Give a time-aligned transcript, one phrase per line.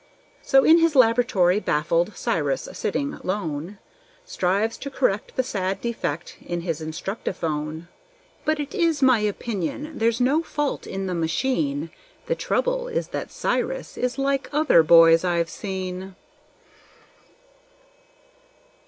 [0.41, 3.77] So in his laboratory, baffled Cyrus sitting lone,
[4.25, 7.87] Strives to correct the sad defect in his Instructiphone.
[8.43, 11.91] But it is my opinion, there's no fault in the machine:
[12.25, 16.15] The trouble is that Cyrus is like other boys I've seen.